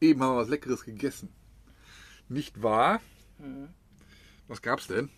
[0.00, 1.30] Eben haben wir was Leckeres gegessen.
[2.28, 3.00] Nicht wahr?
[3.38, 3.70] Mhm.
[4.48, 5.08] Was gab's denn?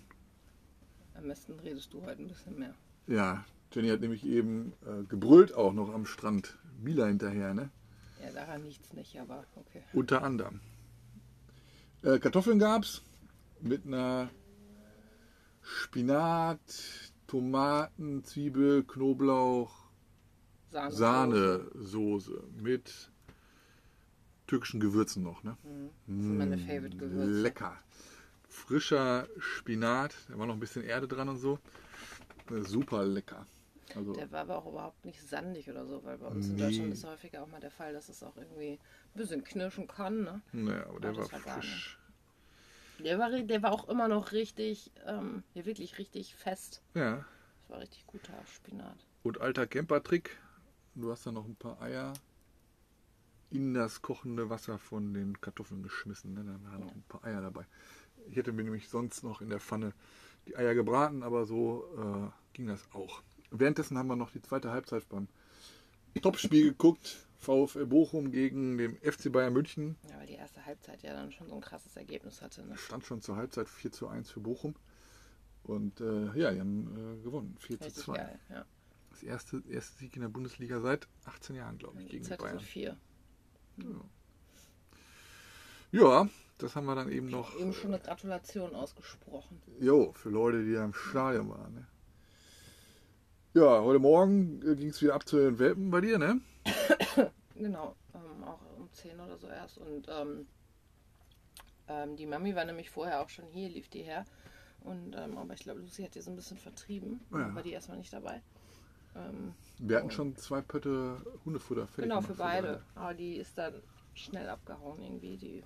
[1.14, 2.74] Am besten redest du heute ein bisschen mehr.
[3.08, 6.56] Ja, Jenny hat nämlich eben äh, gebrüllt auch noch am Strand.
[6.78, 7.70] Mila hinterher, ne?
[8.22, 9.82] Ja, daran liegt's nicht, aber okay.
[9.92, 10.60] Unter anderem.
[12.02, 13.02] Äh, Kartoffeln gab's
[13.60, 14.30] mit einer
[15.62, 16.60] Spinat,
[17.26, 19.79] Tomaten, Zwiebel, Knoblauch.
[20.88, 23.10] Sahnesoße mit
[24.46, 25.56] türkischen Gewürzen noch, ne?
[25.62, 25.90] Mhm.
[26.16, 27.42] Das sind meine Mm, favorite Gewürze.
[27.42, 27.78] Lecker.
[28.48, 31.58] Frischer Spinat, da war noch ein bisschen Erde dran und so.
[32.62, 33.46] Super lecker.
[33.94, 36.62] Also, Der war aber auch überhaupt nicht sandig oder so, weil bei uns in Nee.
[36.64, 40.22] Deutschland ist häufiger auch mal der Fall, dass es auch irgendwie ein bisschen knirschen kann.
[40.24, 40.40] Ne?
[40.52, 41.98] naja, aber der Ja, war frisch.
[42.98, 46.82] Der, war, der war auch immer noch richtig, ähm, ja, wirklich richtig fest.
[46.94, 47.24] Ja.
[47.62, 49.06] Das war richtig guter Spinat.
[49.22, 50.36] Und alter Camper-Trick,
[50.94, 52.12] du hast da noch ein paar Eier
[53.50, 56.34] in das kochende Wasser von den Kartoffeln geschmissen.
[56.34, 56.44] Ne?
[56.44, 57.66] Da waren noch ein paar Eier dabei.
[58.28, 59.92] Ich hätte mir nämlich sonst noch in der Pfanne
[60.46, 63.22] die Eier gebraten, aber so äh, ging das auch.
[63.50, 65.28] Währenddessen haben wir noch die zweite Halbzeit beim
[66.20, 67.26] Topspiel geguckt.
[67.38, 69.96] VfL Bochum gegen den FC Bayern München.
[70.10, 72.64] Ja, weil die erste Halbzeit ja dann schon so ein krasses Ergebnis hatte.
[72.66, 72.76] Ne?
[72.76, 74.74] Stand schon zur Halbzeit 4 zu 1 für Bochum.
[75.62, 77.56] Und äh, ja, die haben äh, gewonnen.
[77.58, 78.12] 4 zu Richtig 2.
[78.14, 78.38] geil.
[78.50, 78.66] Ja.
[79.20, 82.58] Das erste, erste Sieg in der Bundesliga seit 18 Jahren, glaube ich, gegen die Bayern.
[82.58, 82.96] 2004.
[85.92, 87.54] Ja, das haben wir dann eben noch.
[87.58, 89.60] Eben schon eine Gratulation ausgesprochen.
[89.78, 91.74] Jo, für Leute, die da im Stadion waren.
[91.74, 91.86] Ne?
[93.52, 96.40] Ja, heute Morgen ging es wieder ab zu den Welpen bei dir, ne?
[97.56, 99.76] Genau, ähm, auch um 10 oder so erst.
[99.76, 100.46] Und ähm,
[101.88, 104.24] ähm, die Mami war nämlich vorher auch schon hier, lief die her.
[104.80, 107.20] Und ähm, aber ich glaube, Lucy hat die so ein bisschen vertrieben.
[107.30, 107.54] Ja.
[107.54, 108.40] War die erstmal nicht dabei.
[109.16, 112.04] Ähm, Wir hatten schon zwei Pötte Hundefutter fertig.
[112.10, 112.82] genau, für beide.
[112.94, 113.74] Aber die ist dann
[114.14, 115.36] schnell abgehauen irgendwie.
[115.36, 115.62] Die,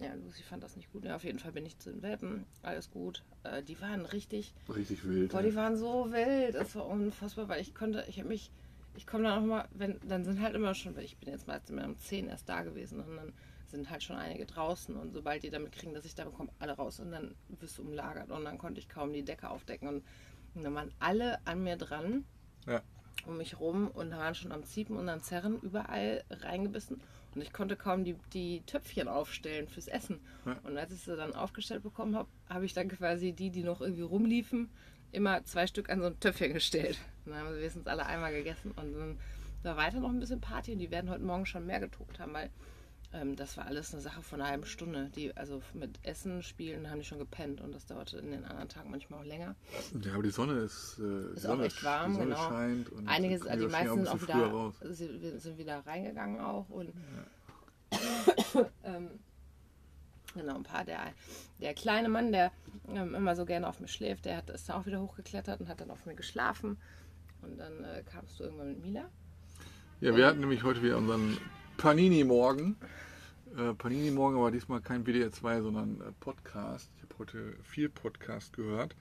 [0.00, 1.04] ja, Lucy fand das nicht gut.
[1.04, 2.46] Ja, auf jeden Fall bin ich zu den Welpen.
[2.62, 3.22] Alles gut.
[3.44, 5.30] Äh, die waren richtig, Richtig wild.
[5.32, 5.50] boah, ne?
[5.50, 6.54] die waren so wild.
[6.54, 8.50] Es war unfassbar, weil ich konnte, ich habe mich,
[8.96, 11.46] ich komme dann auch mal, wenn, dann sind halt immer schon, weil ich bin jetzt
[11.46, 13.32] mal um 10 erst da gewesen und dann
[13.68, 16.72] sind halt schon einige draußen und sobald die damit kriegen, dass ich da bekomme, alle
[16.72, 20.04] raus und dann wirst du umlagert und dann konnte ich kaum die Decke aufdecken und,
[20.56, 22.24] und dann waren alle an mir dran
[22.66, 22.82] Ja.
[23.26, 27.00] um mich rum und waren schon am Ziepen und am Zerren überall reingebissen
[27.34, 30.20] und ich konnte kaum die, die Töpfchen aufstellen fürs Essen.
[30.44, 30.58] Ja.
[30.64, 33.80] Und als ich sie dann aufgestellt bekommen habe, habe ich dann quasi die, die noch
[33.80, 34.68] irgendwie rumliefen,
[35.12, 36.98] immer zwei Stück an so ein Töpfchen gestellt.
[37.24, 39.18] Und dann haben sie wenigstens alle einmal gegessen und dann
[39.62, 42.32] war weiter noch ein bisschen Party und die werden heute Morgen schon mehr getobt haben,
[42.32, 42.50] weil
[43.12, 45.10] ähm, das war alles eine Sache von einer halben Stunde.
[45.16, 48.68] Die, also mit Essen, Spielen haben die schon gepennt und das dauerte in den anderen
[48.68, 49.56] Tagen manchmal auch länger.
[50.00, 52.48] Ja, aber die Sonne ist, äh, Ist die auch Sonne, echt warm, die Sonne genau.
[52.48, 52.88] scheint.
[52.90, 56.92] Und Einige, die können meisten sind auch wieder, wir sind wieder reingegangen auch und
[58.84, 59.10] ähm,
[60.34, 61.00] genau ein paar der
[61.60, 62.52] der kleine Mann, der
[62.88, 65.68] ähm, immer so gerne auf mir schläft, der hat ist dann auch wieder hochgeklettert und
[65.68, 66.78] hat dann auf mir geschlafen
[67.42, 69.10] und dann äh, kamst du irgendwann mit Mila.
[70.00, 71.36] Ja, wir hatten nämlich heute wieder unseren
[71.80, 72.76] Panini-Morgen.
[73.56, 76.90] Äh, Panini-Morgen, aber diesmal kein WDR 2, sondern äh, Podcast.
[76.96, 78.94] Ich habe heute viel Podcast gehört.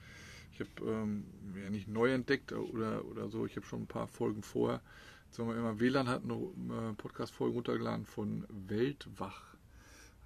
[0.53, 1.25] Ich habe ähm,
[1.61, 3.45] ja nicht neu entdeckt oder, oder so.
[3.45, 4.79] Ich habe schon ein paar Folgen vorher.
[5.35, 9.57] Wenn man immer WLAN hat, eine äh, Podcast-Folge runtergeladen von Weltwach.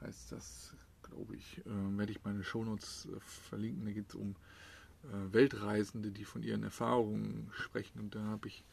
[0.01, 1.57] Heißt das, glaube ich.
[1.65, 3.83] Äh, werde ich meine Shownotes äh, verlinken.
[3.83, 4.35] Da geht es um
[5.05, 7.99] äh, Weltreisende, die von ihren Erfahrungen sprechen.
[7.99, 8.63] Und da habe ich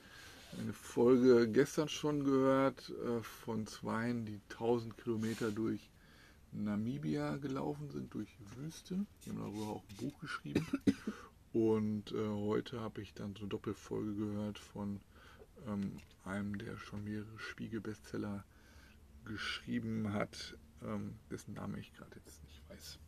[0.58, 5.90] eine Folge gestern schon gehört äh, von Zweien, die 1000 Kilometer durch
[6.52, 9.06] Namibia gelaufen sind, durch Wüste.
[9.24, 10.66] Die haben darüber auch ein Buch geschrieben.
[11.52, 15.00] Und äh, heute habe ich dann so eine Doppelfolge gehört von
[15.66, 18.44] ähm, einem, der schon mehrere Spiegel-Bestseller
[19.24, 22.98] geschrieben hat, ähm, dessen Name ich gerade jetzt nicht weiß.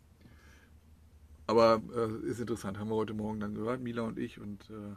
[1.47, 4.95] Aber äh, ist interessant, haben wir heute Morgen dann gehört, Mila und ich und äh,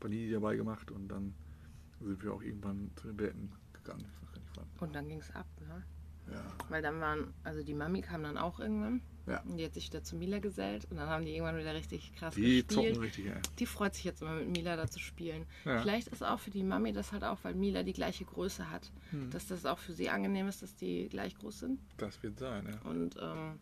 [0.00, 1.34] Panini dabei gemacht und dann
[2.00, 4.04] sind wir auch irgendwann zu den Betten gegangen.
[4.80, 5.82] Und dann ging es ab, ne?
[6.32, 6.44] Ja.
[6.68, 9.00] Weil dann waren, also die Mami kam dann auch irgendwann.
[9.26, 9.40] Ja.
[9.42, 12.14] Und die hat sich wieder zu Mila gesellt und dann haben die irgendwann wieder richtig
[12.16, 12.70] krass Die gespielt.
[12.70, 13.34] zocken richtig, ey.
[13.58, 15.46] Die freut sich jetzt immer mit Mila da zu spielen.
[15.64, 15.80] Ja.
[15.80, 18.90] Vielleicht ist auch für die Mami das halt auch, weil Mila die gleiche Größe hat,
[19.10, 19.30] Hm.
[19.30, 21.80] dass das auch für sie angenehm ist, dass die gleich groß sind.
[21.96, 22.90] Das wird sein, ja.
[22.90, 23.58] Und ähm,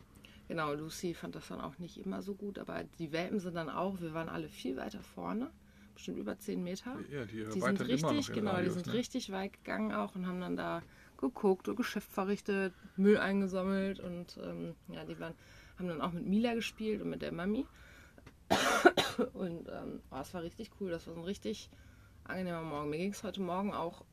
[0.48, 3.68] genau, Lucy fand das dann auch nicht immer so gut, aber die Welpen sind dann
[3.70, 5.50] auch, wir waren alle viel weiter vorne,
[5.96, 6.96] bestimmt über 10 Meter.
[7.10, 8.92] Ja, die, Die sind richtig, genau, die Radius, sind ne?
[8.94, 10.82] richtig weit gegangen auch und haben dann da
[11.18, 15.34] geguckt und Geschäft verrichtet, Müll eingesammelt und ähm, ja, die waren,
[15.78, 17.66] haben dann auch mit Mila gespielt und mit der Mami.
[19.32, 21.70] Und ähm, oh, es war richtig cool, das war so ein richtig
[22.24, 22.90] angenehmer Morgen.
[22.90, 24.04] Mir ging es heute Morgen auch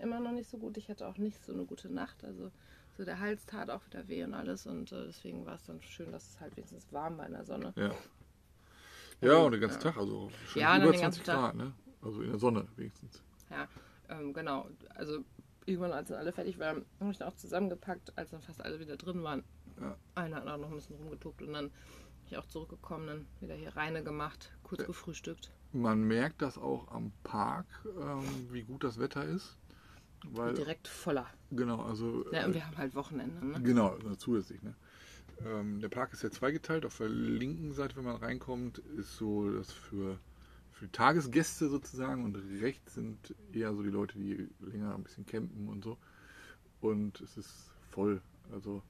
[0.00, 0.76] immer noch nicht so gut.
[0.76, 2.24] Ich hatte auch nicht so eine gute Nacht.
[2.24, 2.50] Also
[2.96, 4.66] so der Hals tat auch wieder weh und alles.
[4.66, 7.44] Und äh, deswegen war es dann schön, dass es halt wenigstens warm war in der
[7.44, 7.72] Sonne.
[7.76, 7.90] Ja.
[9.20, 11.36] Ja, und den ganzen Tag, also schon Ja, über den 20 ganzen Tag.
[11.38, 11.72] Grad, ne?
[12.02, 13.22] Also in der Sonne wenigstens.
[13.50, 13.68] Ja,
[14.08, 14.68] ähm, genau.
[14.94, 15.24] Also
[15.66, 18.78] irgendwann, als dann alle fertig waren, habe ich dann auch zusammengepackt, als dann fast alle
[18.80, 19.42] wieder drin waren.
[19.80, 19.96] Ja.
[20.14, 23.54] Einer hat auch noch ein bisschen rumgetobt und dann bin ich auch zurückgekommen, dann wieder
[23.54, 24.86] hier reine gemacht, kurz Ja.
[24.86, 25.50] gefrühstückt.
[25.72, 27.66] Man merkt das auch am Park,
[28.00, 29.56] ähm, wie gut das Wetter ist.
[30.26, 31.26] Weil, Direkt voller.
[31.50, 33.60] genau, also Ja, äh, und wir haben halt Wochenende, ne?
[33.62, 34.62] Genau, also zusätzlich.
[34.62, 34.74] Ne?
[35.44, 36.86] Ähm, der Park ist ja zweigeteilt.
[36.86, 40.18] Auf der linken Seite, wenn man reinkommt, ist so das für,
[40.72, 45.68] für Tagesgäste sozusagen und rechts sind eher so die Leute, die länger ein bisschen campen
[45.68, 45.98] und so.
[46.80, 48.22] Und es ist voll.
[48.52, 48.82] Also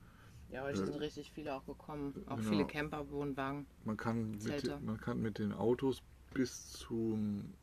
[0.50, 2.14] Ja, aber es sind richtig viele auch gekommen.
[2.26, 2.50] Auch Genau.
[2.50, 3.66] viele Camper, Wohnwagen.
[3.84, 6.02] man kann, mit, man kann mit den Autos
[6.32, 7.54] bis zum,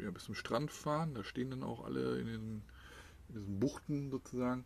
[0.00, 1.14] ja, bis zum Strand fahren.
[1.14, 2.62] Da stehen dann auch alle in diesen,
[3.28, 4.64] in diesen Buchten sozusagen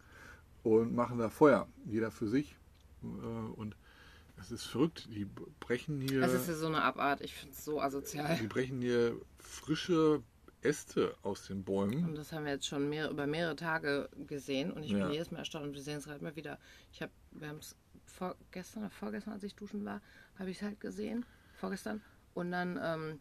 [0.62, 1.68] und machen da Feuer.
[1.86, 2.56] Jeder für sich.
[3.02, 3.76] Äh, Und
[4.38, 5.08] es ist verrückt.
[5.10, 5.26] Die
[5.60, 7.20] brechen hier, Das ist ja so eine Abart.
[7.20, 8.36] Ich finde es so asozial.
[8.40, 10.22] die brechen hier frische
[10.62, 12.04] Äste aus den Bäumen.
[12.04, 15.04] Und das haben wir jetzt schon mehr, über mehrere Tage gesehen und ich Ja.
[15.04, 16.58] bin jedes Mal erstaunt und wir sehen es halt immer wieder.
[16.92, 20.02] Ich habe, wir haben es vorgestern oder vorgestern, als ich duschen war,
[20.38, 21.24] habe ich es halt gesehen,
[21.56, 22.02] vorgestern.
[22.34, 23.20] Und dann, ähm,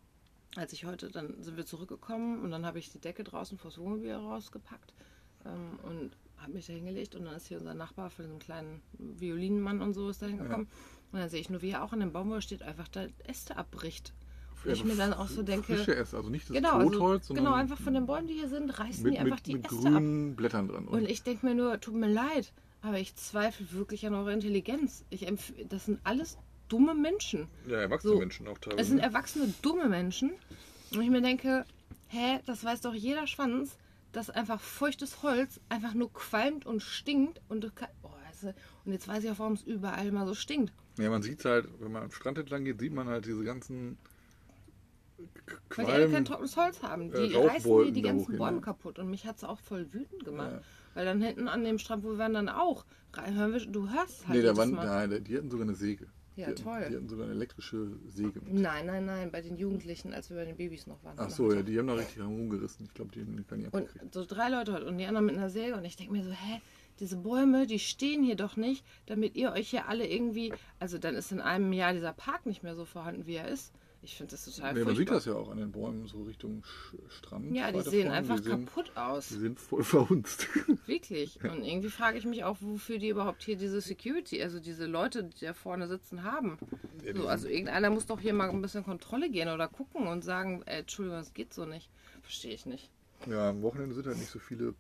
[0.55, 3.77] als ich heute, dann sind wir zurückgekommen und dann habe ich die Decke draußen vors
[3.77, 4.93] Wohnmobil rausgepackt
[5.45, 6.11] ähm, und
[6.41, 9.94] habe mich da hingelegt und dann ist hier unser Nachbar von diesem kleinen Violinenmann und
[9.94, 10.68] so ist da hingekommen.
[11.12, 12.88] Und dann sehe ich nur, wie er auch an dem Baum, wo er steht, einfach
[12.88, 14.13] da Äste abbricht.
[14.63, 17.27] Und ich mir dann auch so denke, Frische Äste, also nicht das Genau, also, Totholz,
[17.27, 19.53] sondern genau, einfach von den Bäumen, die hier sind, reißen mit, die einfach mit, die
[19.56, 19.83] mit Äste ab.
[19.83, 20.88] grünen Blättern dran.
[20.88, 22.51] Und ich denke mir nur, tut mir leid,
[22.81, 25.06] aber ich zweifle wirklich an eurer Intelligenz.
[25.09, 25.25] Ich
[25.69, 26.38] das sind alles
[26.68, 27.47] dumme Menschen.
[27.68, 28.81] ja, erwachsene so, Menschen auch teilweise.
[28.81, 30.31] Es sind erwachsene, dumme Menschen.
[30.94, 31.65] Und ich mir denke,
[32.09, 33.77] hä, das weiß doch jeder Schwanz,
[34.11, 37.41] dass einfach feuchtes Holz einfach nur qualmt und stinkt.
[37.47, 38.09] Und, kann, oh,
[38.41, 38.53] du,
[38.85, 40.73] und jetzt weiß ich auch, warum es überall mal so stinkt.
[40.97, 43.97] Ja, man sieht halt, wenn man am Strand entlang geht, sieht man halt diese ganzen
[45.45, 46.25] K- Weil die alle kein Qualm.
[46.25, 47.11] trockenes Holz haben.
[47.11, 49.00] Die äh, reißen die da ganzen Bäume kaputt.
[49.00, 50.51] Und mich hat es auch voll wütend gemacht.
[50.53, 50.62] Ja.
[50.95, 52.85] Weil dann hinten an dem Strand, wo wir waren, dann auch.
[53.67, 56.07] Du hörst halt Nee, da waren, nein, die hatten sogar eine Säge.
[56.39, 56.86] Ja, die hatten, toll.
[56.89, 58.41] Die hatten sogar eine elektrische Säge.
[58.41, 58.53] mit.
[58.53, 61.15] Nein, nein, nein, bei den Jugendlichen, als wir bei den Babys noch waren.
[61.18, 62.86] Ach so, ja, die haben da richtig rumgerissen.
[62.86, 64.13] Ich glaube, die haben gar nicht Und abgekriegt.
[64.13, 65.75] so drei Leute heute und die anderen mit einer Säge.
[65.75, 66.62] Und ich denke mir so, hä,
[67.00, 70.53] diese Bäume, die stehen hier doch nicht, damit ihr euch hier alle irgendwie.
[70.80, 73.74] Also dann ist in einem Jahr dieser Park nicht mehr so vorhanden, wie er ist.
[74.01, 76.63] Ich finde das total Nee, man sieht das ja auch an den Bäumen so Richtung
[77.10, 77.54] Strand.
[77.54, 78.18] Ja, die sehen vorne.
[78.18, 79.28] einfach die sind, kaputt aus.
[79.28, 80.48] Die sind voll verhunzt.
[80.86, 81.38] Wirklich.
[81.44, 85.25] Und irgendwie frage ich mich auch, wofür die überhaupt hier diese Security, also diese Leute,
[85.25, 86.57] die da vorne sitzen, haben.
[87.06, 90.24] Ja, So, also irgendeiner muss doch hier mal ein bisschen Kontrolle gehen oder gucken und
[90.24, 91.90] sagen, äh, Entschuldigung, das geht so nicht.
[92.22, 92.90] Verstehe ich nicht.
[93.28, 94.74] Ja, am Wochenende sind halt nicht so viele äh,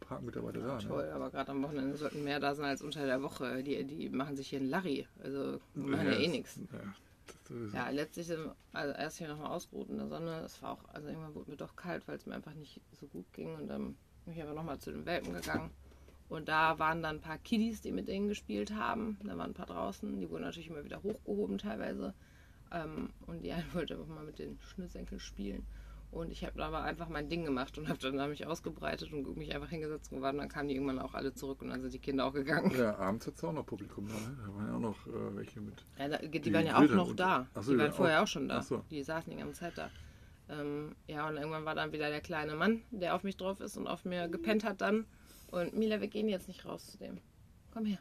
[0.00, 0.78] Parkmitarbeiter da.
[0.78, 0.88] Ne?
[0.88, 3.62] Toll, aber gerade am Wochenende sollten mehr da sein als unter der Woche.
[3.62, 5.06] Die, die machen sich hier einen Larry.
[5.22, 6.60] Also machen ja, eh das- nichts.
[6.72, 6.94] Ja,
[7.74, 10.40] Ja, letztlich sind also erst hier nochmal ausgeruht in der Sonne.
[10.40, 13.06] Es war auch, also irgendwann wurde mir doch kalt, weil es mir einfach nicht so
[13.06, 13.54] gut ging.
[13.54, 15.70] Und dann bin ich aber nochmal zu den Welpen gegangen.
[16.28, 19.18] Und da waren dann ein paar Kiddies, die mit denen gespielt haben.
[19.22, 20.20] Da waren ein paar draußen.
[20.20, 22.14] Die wurden natürlich immer wieder hochgehoben teilweise.
[22.72, 25.66] Ähm, und die eine wollte einfach mal mit den Schnürsenkeln spielen.
[26.14, 29.36] Und ich habe aber einfach mein Ding gemacht und habe dann da mich ausgebreitet und
[29.36, 30.36] mich einfach hingesetzt und gewartet.
[30.40, 32.70] Und dann kamen die irgendwann auch alle zurück und dann sind die Kinder auch gegangen.
[32.78, 34.14] ja, abends hat es auch noch Publikum da.
[34.14, 34.36] Ne?
[34.46, 35.84] Da waren ja auch noch äh, welche mit.
[35.98, 37.48] Ja, da, die, Die waren ja auch noch und- da.
[37.56, 38.62] So, die waren waren vorher auch- auch schon da.
[38.62, 38.84] so.
[38.90, 39.90] Die saßen die ganze Zeit da.
[40.48, 43.76] Ähm, ja, und irgendwann war dann wieder der kleine Mann, der auf mich drauf ist
[43.76, 45.06] und auf mir gepennt hat dann.
[45.50, 47.18] Und Mila, wir gehen jetzt nicht raus zu dem.
[47.72, 47.98] Komm her.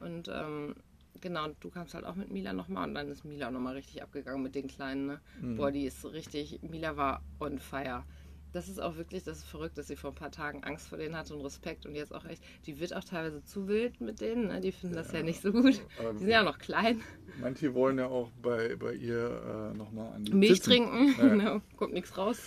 [0.00, 0.74] Und ähm,
[1.20, 3.74] genau, und du kamst halt auch mit Mila nochmal und dann ist Mila auch nochmal
[3.74, 5.06] richtig abgegangen mit den Kleinen.
[5.06, 5.20] Ne?
[5.40, 5.56] Mhm.
[5.56, 8.04] Boah, die ist richtig, Mila war on fire.
[8.52, 10.98] Das ist auch wirklich, das ist verrückt, dass sie vor ein paar Tagen Angst vor
[10.98, 14.20] denen hatte und Respekt und jetzt auch echt, die wird auch teilweise zu wild mit
[14.20, 14.60] denen, ne?
[14.60, 15.80] die finden das ja nicht so gut.
[16.14, 17.00] Die sind ja noch klein.
[17.40, 20.70] Manche wollen ja auch bei, bei ihr äh, nochmal an die Milch Zitzen.
[20.72, 21.28] trinken, Ja.
[21.28, 22.40] genau, kommt nichts raus.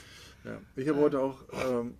[0.44, 0.60] Ja.
[0.76, 1.96] Ich habe heute auch ähm,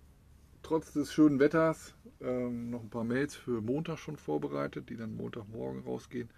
[0.64, 5.16] trotz des schönen Wetters ähm, noch ein paar Mails für Montag schon vorbereitet, die dann
[5.16, 6.30] Montagmorgen rausgehen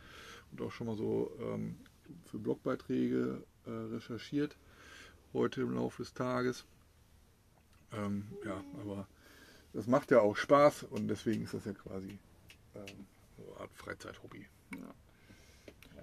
[0.52, 1.76] und auch schon mal so ähm,
[2.25, 4.56] für Blogbeiträge äh, recherchiert
[5.33, 6.64] heute im Laufe des Tages.
[7.92, 9.06] Ähm, ja, aber
[9.73, 12.18] das macht ja auch Spaß und deswegen ist das ja quasi
[12.75, 13.06] ähm,
[13.37, 14.47] so eine Art Freizeit-Hobby.
[14.75, 14.95] Ja,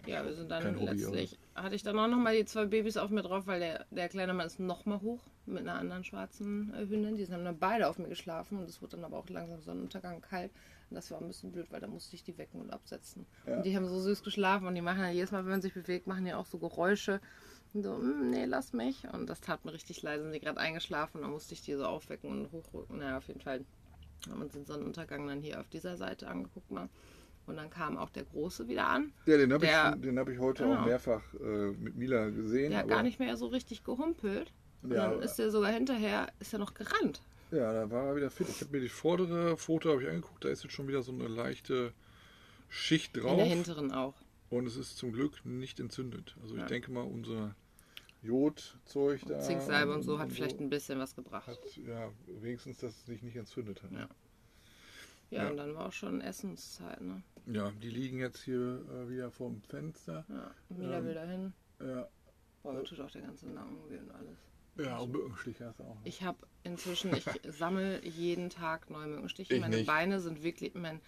[0.06, 3.10] wir sind dann Kein Hobby, letztlich, hatte ich dann auch nochmal die zwei Babys auf
[3.10, 6.88] mir drauf, weil der, der kleine Mann ist nochmal hoch mit einer anderen schwarzen äh,
[6.88, 7.16] Hündin.
[7.16, 10.22] Die haben dann beide auf mir geschlafen und es wurde dann aber auch langsam Sonnenuntergang
[10.22, 10.52] kalt.
[10.90, 13.26] Und das war ein bisschen blöd, weil da musste ich die wecken und absetzen.
[13.48, 13.58] Ja.
[13.58, 15.74] Und die haben so süß geschlafen und die machen ja jedes Mal, wenn man sich
[15.74, 17.20] bewegt, machen die auch so Geräusche.
[17.74, 19.04] Und so, "Mm, nee, lass mich.
[19.12, 20.22] Und das tat mir richtig leid.
[20.22, 23.00] Sind die gerade eingeschlafen, dann musste ich die so aufwecken und hochrücken.
[23.00, 23.66] Naja, auf jeden Fall
[24.30, 26.88] Haben uns den Sonnenuntergang dann hier auf dieser Seite angeguckt mal.
[27.46, 29.12] Und dann kam auch der Große wieder an.
[29.26, 30.82] Ja, den habe ich, den hab ich heute Genau.
[30.82, 32.70] auch mehrfach äh, mit Mila gesehen.
[32.72, 34.54] Der hat gar nicht mehr so richtig gehumpelt.
[34.82, 37.22] Und Ja, dann ist er sogar hinterher, ist er noch gerannt.
[37.52, 38.48] Ja, da war er wieder fit.
[38.50, 41.28] Ich habe mir die vordere Foto ich angeguckt, da ist jetzt schon wieder so eine
[41.28, 41.94] leichte
[42.70, 43.38] Schicht In drauf.
[43.38, 44.16] der hinteren auch.
[44.50, 46.36] Und es ist zum Glück nicht entzündet.
[46.42, 46.68] Also ich Ja.
[46.68, 47.56] denke mal, unser
[48.22, 49.40] Jodzeug da.
[49.40, 51.48] Zinksalbe und so hat vielleicht ein bisschen was gebracht.
[51.48, 52.10] hat, ja,
[52.42, 53.92] wenigstens, dass es sich nicht entzündet hat.
[53.92, 54.08] Ja.
[55.34, 55.52] Ja, Ja, Ja.
[55.52, 57.22] und dann war auch schon Essenszeit, ne?
[57.46, 60.26] die liegen jetzt hier äh, wieder vorm Fenster.
[60.30, 61.54] Ja, Mila Ähm, will dahin.
[61.82, 62.08] Ja,
[62.62, 64.38] Boah, mir tut auch der ganze Nacken weh und alles.
[64.78, 65.96] ja und Mückenstiche hast du auch.
[65.96, 66.02] ne?
[66.06, 69.56] Ich habe inzwischen, ich sammle jeden Tag neue Mückenstiche.
[69.56, 69.88] Ich Meine nicht.
[69.88, 71.02] Beine sind wirklich, mein,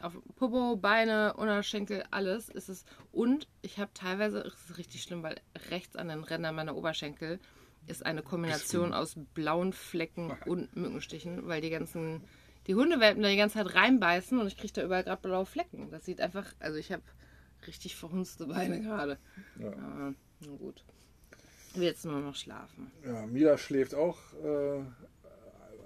[0.00, 2.84] auf Popo, Beine, Unterschenkel, alles ist es.
[3.12, 7.40] Und ich habe teilweise, es ist richtig schlimm, weil rechts an den Rändern meiner Oberschenkel
[7.86, 12.22] ist eine Kombination aus blauen Flecken und Mückenstichen, weil die ganzen,
[12.66, 15.90] die Hundewelpen da die ganze Zeit reinbeißen und ich kriege da überall gerade blaue Flecken.
[15.90, 17.02] Das sieht einfach, also ich habe
[17.66, 19.18] richtig verhunzte Beine gerade.
[19.58, 19.68] Ja.
[19.72, 20.84] Aber na gut.
[21.72, 22.90] Ich will jetzt nur noch schlafen.
[23.04, 24.82] Ja, Mila schläft auch äh,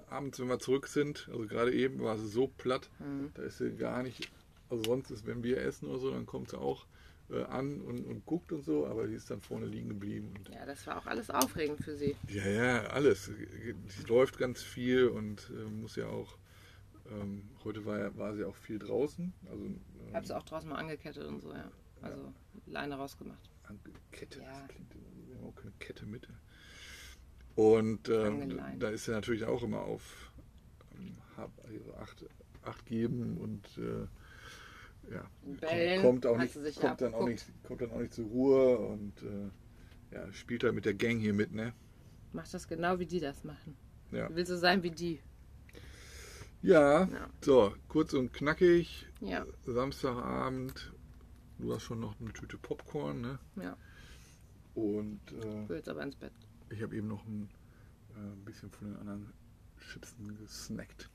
[0.09, 1.27] abends, wenn wir zurück sind.
[1.31, 3.31] Also gerade eben war sie so platt, Mhm.
[3.33, 4.29] da ist sie gar nicht.
[4.69, 6.85] Also sonst ist, wenn wir essen oder so, dann kommt sie auch
[7.31, 10.33] äh, an und, und guckt und so, aber die ist dann vorne liegen geblieben.
[10.53, 12.15] Ja, das war auch alles aufregend für sie.
[12.27, 13.25] ja, ja, alles.
[13.87, 16.37] Sie läuft ganz viel und äh, muss ja auch.
[17.11, 19.33] Ähm, heute war, ja- war sie auch viel draußen.
[19.49, 21.69] Also, ähm, Ich habe sie auch draußen mal angekettet und so, ja.
[22.01, 22.33] Also
[22.65, 23.49] Leine rausgemacht.
[24.11, 24.45] Kette, Ja.
[24.61, 24.93] das klingt
[25.27, 26.27] wir haben auch keine Kette mit.
[27.55, 30.31] Und ähm, da ist er natürlich auch immer auf
[30.97, 32.25] ähm, hab, also acht,
[32.63, 35.25] acht geben und äh, ja,
[35.59, 38.25] Bellen, kommt, auch nicht, sie sich kommt, dann auch nicht, kommt dann auch nicht zur
[38.27, 41.73] Ruhe und äh, ja, spielt halt mit der Gang hier mit, ne?
[42.31, 43.75] Macht das genau wie die das machen.
[44.11, 44.27] Ja.
[44.29, 45.19] Du willst so sein wie die.
[46.61, 47.29] Ja, Ja.
[47.41, 49.05] so, kurz und knackig.
[49.21, 49.45] Ja.
[49.65, 50.93] Samstagabend,
[51.57, 53.39] du hast schon noch eine Tüte Popcorn, ne?
[53.55, 53.77] Ja.
[54.75, 56.33] Und äh, Ich will jetzt aber ins Bett.
[56.69, 57.49] Ich habe eben noch ein
[58.11, 59.33] äh, bisschen von den anderen
[59.91, 61.09] Chipsen gesnackt.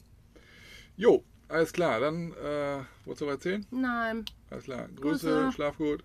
[0.96, 2.00] Jo, alles klar.
[2.00, 3.66] Dann, äh, wolltest du was erzählen?
[3.70, 4.24] Nein.
[4.50, 4.88] Alles klar.
[4.88, 5.52] Grüße, Grüße.
[5.52, 6.04] schlaf gut.